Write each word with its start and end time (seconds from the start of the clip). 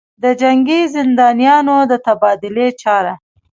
دجنګي 0.21 0.79
زندانیانودتبادلې 0.95 2.67
چاره 2.81 3.13